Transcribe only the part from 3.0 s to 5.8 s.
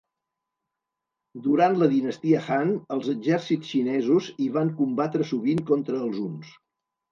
exèrcits xinesos hi van combatre sovint